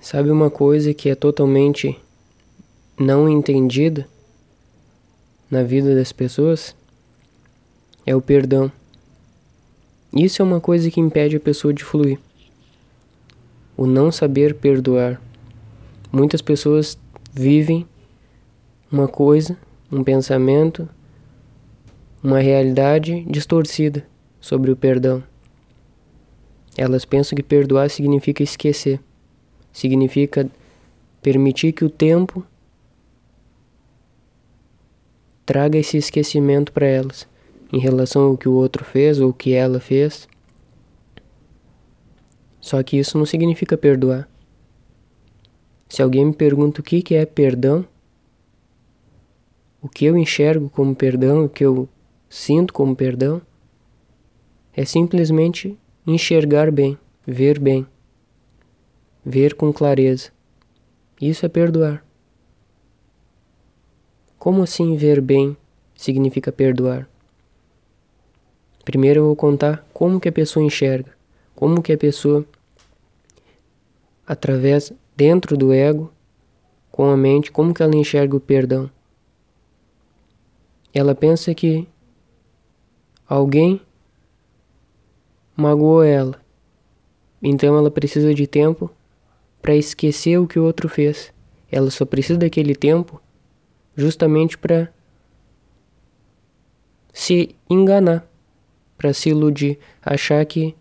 Sabe 0.00 0.30
uma 0.30 0.50
coisa 0.50 0.94
que 0.94 1.10
é 1.10 1.14
totalmente 1.14 1.94
não 2.98 3.28
entendida 3.28 4.08
na 5.50 5.62
vida 5.62 5.94
das 5.94 6.10
pessoas? 6.10 6.74
É 8.06 8.16
o 8.16 8.20
perdão. 8.22 8.72
Isso 10.10 10.40
é 10.40 10.44
uma 10.44 10.58
coisa 10.58 10.90
que 10.90 11.00
impede 11.00 11.36
a 11.36 11.40
pessoa 11.40 11.74
de 11.74 11.84
fluir. 11.84 12.18
O 13.76 13.86
não 13.86 14.10
saber 14.10 14.54
perdoar. 14.54 15.20
Muitas 16.10 16.40
pessoas 16.40 16.98
vivem 17.30 17.86
uma 18.90 19.06
coisa, 19.06 19.54
um 19.92 20.02
pensamento, 20.02 20.88
uma 22.22 22.38
realidade 22.40 23.22
distorcida 23.28 24.06
sobre 24.40 24.70
o 24.70 24.76
perdão. 24.76 25.22
Elas 26.74 27.04
pensam 27.04 27.36
que 27.36 27.42
perdoar 27.42 27.90
significa 27.90 28.42
esquecer, 28.42 28.98
significa 29.72 30.48
permitir 31.22 31.72
que 31.72 31.84
o 31.84 31.90
tempo 31.90 32.44
traga 35.44 35.78
esse 35.78 35.96
esquecimento 35.96 36.72
para 36.72 36.86
elas 36.86 37.28
em 37.72 37.78
relação 37.78 38.22
ao 38.22 38.36
que 38.36 38.48
o 38.48 38.54
outro 38.54 38.84
fez 38.84 39.20
ou 39.20 39.30
o 39.30 39.34
que 39.34 39.52
ela 39.52 39.80
fez. 39.80 40.28
Só 42.60 42.82
que 42.82 42.98
isso 42.98 43.16
não 43.16 43.24
significa 43.24 43.76
perdoar. 43.76 44.28
Se 45.88 46.02
alguém 46.02 46.24
me 46.24 46.32
pergunta 46.32 46.80
o 46.80 46.84
que, 46.84 47.02
que 47.02 47.14
é 47.14 47.24
perdão, 47.26 47.84
o 49.82 49.88
que 49.88 50.04
eu 50.04 50.16
enxergo 50.16 50.68
como 50.68 50.94
perdão, 50.94 51.44
o 51.44 51.48
que 51.48 51.64
eu 51.64 51.88
sinto 52.28 52.72
como 52.72 52.94
perdão, 52.94 53.40
é 54.72 54.84
simplesmente 54.84 55.76
enxergar 56.06 56.70
bem, 56.70 56.96
ver 57.26 57.58
bem, 57.58 57.86
ver 59.24 59.54
com 59.54 59.72
clareza. 59.72 60.30
Isso 61.20 61.44
é 61.44 61.48
perdoar. 61.48 62.04
Como 64.38 64.62
assim 64.62 64.96
ver 64.96 65.20
bem 65.20 65.56
significa 65.94 66.50
perdoar? 66.50 67.08
Primeiro 68.84 69.20
eu 69.20 69.24
vou 69.26 69.36
contar 69.36 69.86
como 69.92 70.18
que 70.18 70.28
a 70.28 70.32
pessoa 70.32 70.64
enxerga, 70.64 71.12
como 71.54 71.82
que 71.82 71.92
a 71.92 71.98
pessoa 71.98 72.46
através 74.26 74.92
dentro 75.16 75.56
do 75.56 75.72
ego, 75.72 76.10
com 76.90 77.10
a 77.10 77.16
mente, 77.16 77.52
como 77.52 77.74
que 77.74 77.82
ela 77.82 77.94
enxerga 77.96 78.36
o 78.36 78.40
perdão. 78.40 78.90
Ela 80.94 81.14
pensa 81.14 81.54
que 81.54 81.86
alguém 83.28 83.80
magoou 85.56 86.02
ela. 86.02 86.40
Então 87.42 87.76
ela 87.76 87.90
precisa 87.90 88.32
de 88.34 88.46
tempo 88.46 88.90
para 89.60 89.74
esquecer 89.74 90.38
o 90.38 90.46
que 90.46 90.58
o 90.58 90.64
outro 90.64 90.88
fez. 90.88 91.32
Ela 91.70 91.90
só 91.90 92.04
precisa 92.04 92.38
daquele 92.38 92.74
tempo 92.74 93.20
justamente 93.96 94.56
para 94.56 94.92
se 97.12 97.54
enganar 97.68 98.30
para 99.00 99.14
se 99.14 99.30
iludir, 99.30 99.78
achar 100.04 100.44
que 100.44 100.76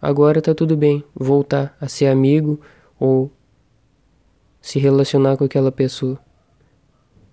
agora 0.00 0.42
tá 0.42 0.52
tudo 0.52 0.76
bem, 0.76 1.04
voltar 1.14 1.76
a 1.80 1.86
ser 1.86 2.08
amigo 2.08 2.60
ou 2.98 3.30
se 4.60 4.80
relacionar 4.80 5.36
com 5.36 5.44
aquela 5.44 5.70
pessoa. 5.70 6.18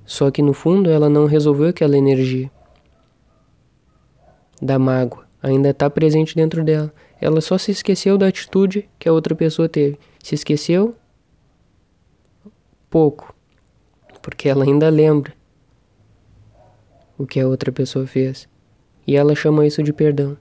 Só 0.06 0.30
que 0.30 0.44
no 0.44 0.54
fundo 0.54 0.88
ela 0.88 1.10
não 1.10 1.26
resolveu 1.26 1.70
aquela 1.70 1.98
energia 1.98 2.52
da 4.62 4.78
mágoa, 4.78 5.26
ainda 5.42 5.72
está 5.72 5.90
presente 5.90 6.36
dentro 6.36 6.64
dela. 6.64 6.94
Ela 7.22 7.42
só 7.42 7.58
se 7.58 7.72
esqueceu 7.72 8.18
da 8.18 8.28
atitude 8.28 8.90
que 8.98 9.10
a 9.10 9.14
outra 9.14 9.36
pessoa 9.36 9.68
teve. 9.68 10.00
Se 10.24 10.36
esqueceu 10.36 10.96
pouco, 12.90 13.34
porque 14.22 14.48
ela 14.50 14.64
ainda 14.64 14.90
lembra 14.90 15.34
o 17.18 17.28
que 17.28 17.40
a 17.40 17.48
outra 17.48 17.72
pessoa 17.72 18.08
fez. 18.08 18.48
E 19.06 19.16
ela 19.16 19.36
chama 19.36 19.68
isso 19.68 19.84
de 19.84 19.92
perdão. 19.92 20.38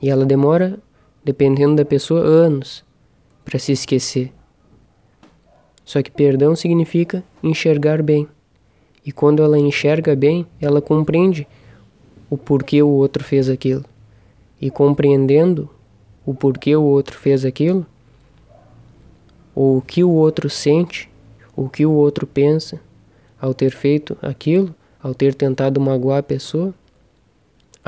E 0.00 0.10
ela 0.10 0.26
demora, 0.26 0.78
dependendo 1.24 1.76
da 1.76 1.84
pessoa, 1.84 2.20
anos 2.20 2.84
para 3.44 3.58
se 3.58 3.72
esquecer. 3.72 4.32
Só 5.84 6.02
que 6.02 6.10
perdão 6.10 6.54
significa 6.54 7.24
enxergar 7.42 8.02
bem. 8.02 8.28
E 9.04 9.10
quando 9.10 9.42
ela 9.42 9.58
enxerga 9.58 10.14
bem, 10.14 10.46
ela 10.60 10.82
compreende 10.82 11.48
o 12.28 12.36
porquê 12.36 12.82
o 12.82 12.88
outro 12.88 13.24
fez 13.24 13.48
aquilo. 13.48 13.84
E 14.60 14.70
compreendendo 14.70 15.70
o 16.28 16.34
porquê 16.34 16.74
o 16.74 16.82
outro 16.82 17.16
fez 17.16 17.44
aquilo, 17.44 17.86
ou 19.54 19.78
o 19.78 19.82
que 19.82 20.02
o 20.02 20.10
outro 20.10 20.50
sente, 20.50 21.08
o 21.54 21.68
que 21.68 21.86
o 21.86 21.92
outro 21.92 22.26
pensa 22.26 22.80
ao 23.40 23.54
ter 23.54 23.70
feito 23.70 24.16
aquilo, 24.20 24.74
ao 25.02 25.14
ter 25.14 25.34
tentado 25.34 25.80
magoar 25.80 26.18
a 26.18 26.22
pessoa, 26.22 26.74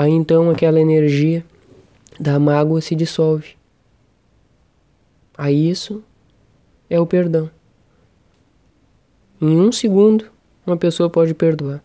Aí 0.01 0.13
então 0.13 0.49
aquela 0.49 0.81
energia 0.81 1.45
da 2.19 2.39
mágoa 2.39 2.81
se 2.81 2.95
dissolve. 2.95 3.49
Aí 5.37 5.69
isso 5.69 6.03
é 6.89 6.99
o 6.99 7.07
perdão. 7.07 7.51
Em 9.39 9.61
um 9.61 9.71
segundo, 9.71 10.25
uma 10.67 10.79
pessoa 10.79 11.11
pode 11.11 11.35
perdoar. 11.35 11.83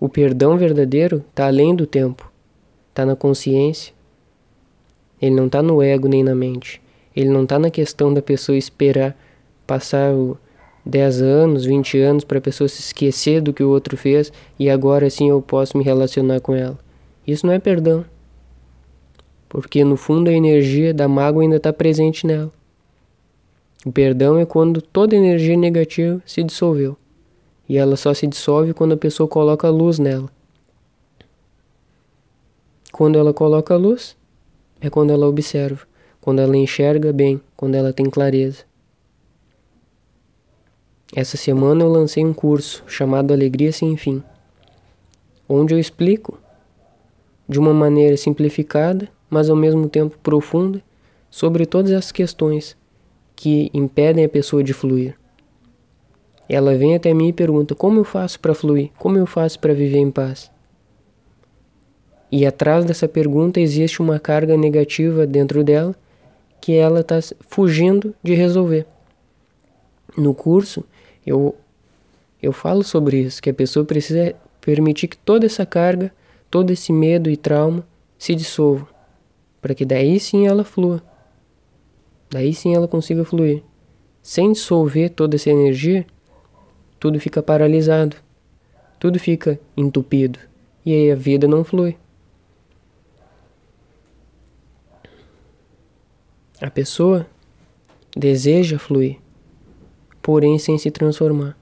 O 0.00 0.08
perdão 0.08 0.56
verdadeiro 0.56 1.22
está 1.28 1.48
além 1.48 1.76
do 1.76 1.86
tempo, 1.86 2.32
está 2.88 3.04
na 3.04 3.14
consciência. 3.14 3.92
Ele 5.20 5.34
não 5.34 5.46
está 5.46 5.62
no 5.62 5.82
ego 5.82 6.08
nem 6.08 6.24
na 6.24 6.34
mente. 6.34 6.80
Ele 7.14 7.28
não 7.28 7.42
está 7.42 7.58
na 7.58 7.70
questão 7.70 8.12
da 8.12 8.22
pessoa 8.22 8.56
esperar 8.56 9.16
passar 9.66 10.12
10 10.84 11.22
anos, 11.22 11.64
20 11.64 11.98
anos 11.98 12.24
para 12.24 12.38
a 12.38 12.40
pessoa 12.40 12.68
se 12.68 12.80
esquecer 12.80 13.40
do 13.40 13.52
que 13.52 13.62
o 13.62 13.70
outro 13.70 13.96
fez 13.96 14.32
e 14.58 14.70
agora 14.70 15.10
sim 15.10 15.28
eu 15.28 15.40
posso 15.42 15.76
me 15.76 15.84
relacionar 15.84 16.40
com 16.40 16.54
ela. 16.54 16.78
Isso 17.26 17.46
não 17.46 17.52
é 17.52 17.58
perdão. 17.58 18.04
Porque 19.48 19.84
no 19.84 19.96
fundo 19.96 20.30
a 20.30 20.32
energia 20.32 20.94
da 20.94 21.08
mágoa 21.08 21.42
ainda 21.42 21.56
está 21.56 21.72
presente 21.72 22.26
nela. 22.26 22.50
O 23.84 23.90
perdão 23.90 24.38
é 24.38 24.44
quando 24.44 24.80
toda 24.80 25.16
energia 25.16 25.56
negativa 25.56 26.22
se 26.24 26.42
dissolveu. 26.42 26.96
E 27.68 27.76
ela 27.76 27.96
só 27.96 28.12
se 28.12 28.26
dissolve 28.26 28.74
quando 28.74 28.92
a 28.92 28.96
pessoa 28.96 29.28
coloca 29.28 29.68
luz 29.70 29.98
nela. 29.98 30.28
Quando 32.92 33.18
ela 33.18 33.32
coloca 33.32 33.76
luz, 33.76 34.16
é 34.80 34.88
quando 34.88 35.10
ela 35.10 35.26
observa, 35.26 35.86
quando 36.20 36.40
ela 36.40 36.56
enxerga 36.56 37.12
bem, 37.12 37.40
quando 37.56 37.74
ela 37.74 37.92
tem 37.92 38.08
clareza. 38.08 38.64
Essa 41.14 41.36
semana 41.36 41.82
eu 41.82 41.88
lancei 41.88 42.24
um 42.24 42.32
curso 42.32 42.84
chamado 42.86 43.32
Alegria 43.32 43.72
Sem 43.72 43.96
Fim, 43.96 44.22
onde 45.48 45.74
eu 45.74 45.78
explico 45.78 46.38
de 47.48 47.58
uma 47.58 47.74
maneira 47.74 48.16
simplificada, 48.16 49.08
mas 49.28 49.50
ao 49.50 49.56
mesmo 49.56 49.88
tempo 49.88 50.16
profunda, 50.22 50.80
sobre 51.28 51.66
todas 51.66 51.92
as 51.92 52.12
questões 52.12 52.76
que 53.34 53.70
impedem 53.74 54.24
a 54.24 54.28
pessoa 54.28 54.62
de 54.62 54.72
fluir. 54.72 55.16
Ela 56.48 56.76
vem 56.76 56.94
até 56.94 57.14
mim 57.14 57.28
e 57.28 57.32
pergunta: 57.32 57.74
como 57.74 58.00
eu 58.00 58.04
faço 58.04 58.38
para 58.38 58.54
fluir? 58.54 58.90
Como 58.98 59.16
eu 59.16 59.26
faço 59.26 59.58
para 59.58 59.74
viver 59.74 59.98
em 59.98 60.10
paz? 60.10 60.50
E 62.30 62.46
atrás 62.46 62.84
dessa 62.84 63.08
pergunta 63.08 63.60
existe 63.60 64.00
uma 64.00 64.18
carga 64.20 64.56
negativa 64.56 65.26
dentro 65.26 65.64
dela 65.64 65.94
que 66.60 66.74
ela 66.76 67.00
está 67.00 67.18
fugindo 67.48 68.14
de 68.22 68.34
resolver. 68.34 68.86
No 70.16 70.34
curso, 70.34 70.84
eu, 71.26 71.56
eu 72.42 72.52
falo 72.52 72.84
sobre 72.84 73.18
isso, 73.18 73.42
que 73.42 73.50
a 73.50 73.54
pessoa 73.54 73.84
precisa 73.84 74.34
permitir 74.60 75.08
que 75.08 75.16
toda 75.16 75.46
essa 75.46 75.64
carga 75.64 76.12
todo 76.50 76.72
esse 76.72 76.92
medo 76.92 77.30
e 77.30 77.36
trauma 77.36 77.86
se 78.18 78.34
dissolvam, 78.34 78.88
para 79.62 79.74
que 79.74 79.84
daí 79.84 80.18
sim 80.18 80.46
ela 80.46 80.64
flua. 80.64 81.00
Daí 82.28 82.52
sim 82.52 82.74
ela 82.74 82.88
consiga 82.88 83.24
fluir. 83.24 83.62
Sem 84.22 84.52
dissolver 84.52 85.10
toda 85.10 85.36
essa 85.36 85.48
energia, 85.48 86.04
tudo 86.98 87.18
fica 87.18 87.42
paralisado, 87.42 88.16
tudo 88.98 89.18
fica 89.18 89.58
entupido 89.76 90.38
e 90.84 90.92
aí 90.92 91.10
a 91.10 91.14
vida 91.14 91.46
não 91.46 91.64
flui. 91.64 91.96
A 96.60 96.70
pessoa 96.70 97.26
deseja 98.14 98.78
fluir, 98.78 99.16
porém 100.20 100.58
sem 100.58 100.76
se 100.76 100.90
transformar. 100.90 101.56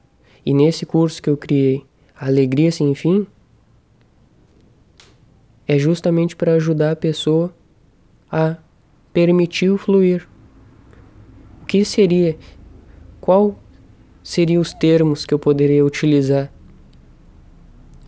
E 0.45 0.53
nesse 0.53 0.85
curso 0.85 1.23
que 1.23 1.31
eu 1.31 1.37
criei, 1.37 1.85
Alegria 2.17 2.73
Sem 2.73 2.93
Fim, 2.97 3.27
é 5.69 5.79
justamente 5.79 6.35
para 6.35 6.55
ajudar 6.55 6.91
a 6.91 6.97
pessoa 6.97 7.55
a 8.29 8.57
permitir 9.13 9.71
o 9.71 9.79
fluir. 9.79 10.27
O 11.63 11.67
que 11.67 11.85
seria? 11.85 12.37
Qual 13.21 13.57
seriam 14.23 14.61
os 14.61 14.73
termos 14.73 15.25
que 15.25 15.33
eu 15.33 15.39
poderia 15.39 15.85
utilizar 15.85 16.53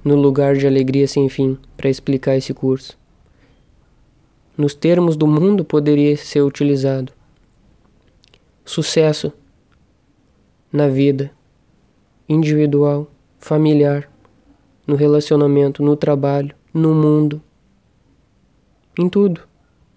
no 0.03 0.17
lugar 0.17 0.57
de 0.57 0.67
alegria 0.67 1.07
sem 1.07 1.29
fim 1.29 1.57
para 1.77 1.89
explicar 1.89 2.37
esse 2.37 2.53
curso? 2.53 3.00
Nos 4.61 4.75
termos 4.75 5.17
do 5.17 5.27
mundo 5.27 5.65
poderia 5.65 6.15
ser 6.19 6.43
utilizado 6.43 7.15
sucesso 8.62 9.33
na 10.71 10.87
vida 10.87 11.33
individual, 12.29 13.11
familiar, 13.39 14.12
no 14.87 14.97
relacionamento, 14.97 15.83
no 15.83 15.97
trabalho, 15.97 16.55
no 16.75 16.95
mundo, 16.95 17.41
em 18.99 19.09
tudo. 19.09 19.41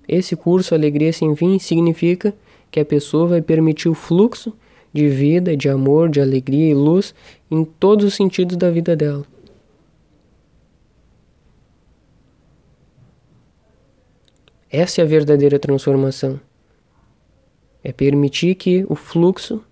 Esse 0.07 0.33
curso 0.33 0.73
Alegria 0.73 1.11
Sem 1.11 1.35
Fim 1.35 1.59
significa 1.59 2.33
que 2.71 2.79
a 2.79 2.85
pessoa 2.85 3.27
vai 3.27 3.41
permitir 3.41 3.89
o 3.89 3.93
fluxo 3.93 4.53
de 4.93 5.09
vida, 5.09 5.57
de 5.57 5.67
amor, 5.67 6.07
de 6.07 6.21
alegria 6.21 6.71
e 6.71 6.73
luz 6.73 7.13
em 7.51 7.65
todos 7.65 8.05
os 8.05 8.13
sentidos 8.13 8.55
da 8.55 8.71
vida 8.71 8.95
dela. 8.95 9.25
Essa 14.75 15.01
é 15.01 15.03
a 15.03 15.07
verdadeira 15.07 15.59
transformação. 15.59 16.39
É 17.83 17.91
permitir 17.91 18.55
que 18.55 18.83
o 18.89 18.95
fluxo 18.95 19.63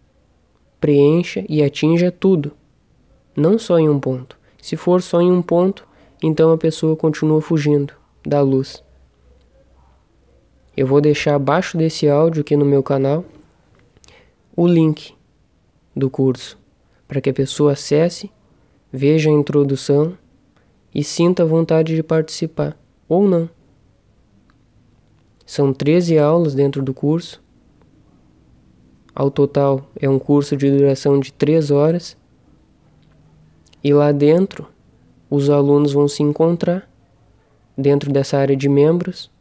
preencha 0.79 1.43
e 1.49 1.63
atinja 1.63 2.11
tudo, 2.11 2.51
não 3.35 3.57
só 3.57 3.79
em 3.79 3.89
um 3.89 3.99
ponto. 3.99 4.37
Se 4.61 4.77
for 4.77 5.01
só 5.01 5.19
em 5.19 5.31
um 5.31 5.41
ponto, 5.41 5.87
então 6.21 6.51
a 6.51 6.57
pessoa 6.57 6.95
continua 6.95 7.41
fugindo 7.41 7.95
da 8.23 8.41
luz. 8.41 8.83
Eu 10.77 10.85
vou 10.85 11.01
deixar 11.01 11.33
abaixo 11.33 11.79
desse 11.79 12.07
áudio 12.07 12.41
aqui 12.41 12.55
no 12.55 12.63
meu 12.63 12.83
canal 12.83 13.25
o 14.55 14.67
link 14.67 15.15
do 15.95 16.11
curso 16.11 16.59
para 17.07 17.19
que 17.19 17.31
a 17.31 17.33
pessoa 17.33 17.71
acesse, 17.71 18.29
veja 18.93 19.31
a 19.31 19.33
introdução 19.33 20.15
e 20.93 21.03
sinta 21.03 21.43
vontade 21.43 21.95
de 21.95 22.03
participar 22.03 22.77
ou 23.09 23.27
não. 23.27 23.49
São 25.45 25.73
13 25.73 26.17
aulas 26.17 26.53
dentro 26.53 26.81
do 26.81 26.93
curso. 26.93 27.41
Ao 29.13 29.29
total 29.29 29.89
é 29.99 30.09
um 30.09 30.17
curso 30.19 30.55
de 30.55 30.71
duração 30.71 31.19
de 31.19 31.33
3 31.33 31.71
horas. 31.71 32.17
E 33.83 33.93
lá 33.93 34.11
dentro 34.11 34.67
os 35.29 35.49
alunos 35.49 35.93
vão 35.93 36.07
se 36.07 36.21
encontrar 36.23 36.89
dentro 37.77 38.11
dessa 38.11 38.37
área 38.37 38.55
de 38.55 38.69
membros 38.69 39.31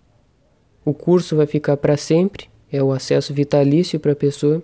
o 0.84 0.94
curso 0.94 1.36
vai 1.36 1.46
ficar 1.46 1.76
para 1.76 1.96
sempre, 1.96 2.48
é 2.72 2.82
o 2.82 2.90
acesso 2.90 3.34
vitalício 3.34 4.00
para 4.00 4.12
a 4.12 4.16
pessoa. 4.16 4.62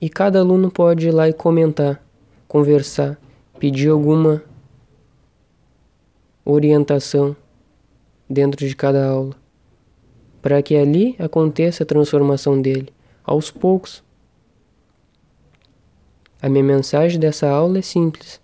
E 0.00 0.08
cada 0.08 0.38
aluno 0.40 0.70
pode 0.70 1.08
ir 1.08 1.10
lá 1.10 1.28
e 1.28 1.34
comentar, 1.34 2.02
conversar, 2.48 3.20
pedir 3.58 3.90
alguma 3.90 4.42
orientação 6.44 7.36
dentro 8.30 8.64
de 8.64 8.76
cada 8.76 9.04
aula, 9.04 9.34
para 10.40 10.62
que 10.62 10.76
ali 10.76 11.16
aconteça 11.18 11.82
a 11.82 11.86
transformação 11.86 12.62
dele, 12.62 12.88
aos 13.24 13.50
poucos. 13.50 14.04
A 16.40 16.48
minha 16.48 16.62
mensagem 16.62 17.18
dessa 17.18 17.48
aula 17.48 17.78
é 17.78 17.82
simples. 17.82 18.40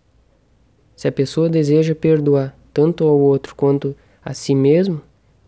Se 0.96 1.06
a 1.06 1.12
pessoa 1.12 1.48
deseja 1.48 1.94
perdoar 1.94 2.58
tanto 2.74 3.04
ao 3.04 3.18
outro 3.18 3.54
quanto 3.54 3.94
a 4.22 4.34
si 4.34 4.54
mesmo, 4.54 5.00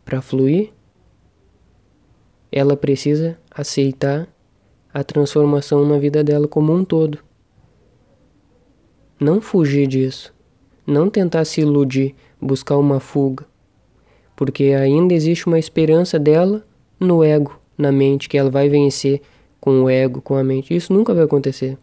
para 0.05 0.23
fluir, 0.23 0.73
ela 2.51 2.77
precisa 2.77 3.39
aceitar 3.51 4.27
a 4.95 5.05
transformação 5.05 5.85
na 5.87 5.99
vida 5.99 6.25
dela 6.25 6.49
como 6.49 6.73
um 6.73 6.83
todo. 6.83 7.19
Não 9.21 9.41
fugir 9.41 9.87
disso. 9.87 10.33
Não 10.87 11.11
tentar 11.11 11.45
se 11.45 11.61
iludir, 11.61 12.15
buscar 12.41 12.79
uma 12.79 12.99
fuga. 12.99 13.45
Porque 14.39 14.67
ainda 14.67 15.15
existe 15.15 15.49
uma 15.49 15.59
esperança 15.59 16.17
dela 16.17 16.65
no 17.01 17.25
ego, 17.25 17.59
na 17.77 17.91
mente, 17.91 18.29
que 18.29 18.39
ela 18.39 18.49
vai 18.49 18.69
vencer 18.69 19.21
com 19.61 19.83
o 19.83 19.91
ego, 19.91 20.23
com 20.23 20.37
a 20.37 20.45
mente. 20.45 20.73
Isso 20.73 20.93
nunca 20.93 21.13
vai 21.13 21.25
acontecer. 21.25 21.77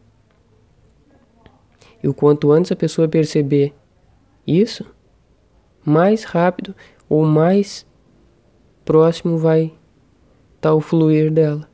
E 2.01 2.07
o 2.07 2.13
quanto 2.13 2.53
antes 2.53 2.71
a 2.71 2.75
pessoa 2.77 3.09
perceber 3.09 3.73
isso, 4.47 4.85
mais 5.83 6.23
rápido 6.23 6.73
ou 7.09 7.25
mais 7.25 7.85
próximo 8.85 9.37
vai 9.37 9.63
estar 10.55 10.69
tá 10.69 10.73
o 10.73 10.79
fluir 10.79 11.29
dela. 11.29 11.69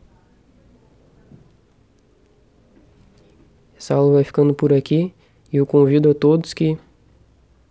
Essa 3.77 3.93
aula 3.93 4.13
vai 4.13 4.23
ficando 4.23 4.51
por 4.51 4.73
aqui 4.73 5.13
e 5.53 5.57
eu 5.57 5.65
convido 5.67 6.09
a 6.09 6.15
todos 6.15 6.55
que 6.55 6.75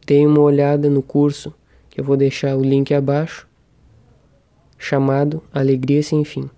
deem 0.07 0.29
uma 0.29 0.43
olhada 0.43 0.89
no 0.89 1.03
curso 1.03 1.53
que 1.91 2.01
eu 2.01 2.05
vou 2.05 2.17
deixar 2.17 2.57
o 2.57 2.63
link 2.63 2.95
abaixo, 2.95 3.47
chamado 4.79 5.43
Alegria 5.53 6.03
Sem 6.03 6.25
Fim. 6.25 6.49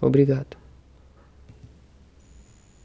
Obrigado. 0.00 0.61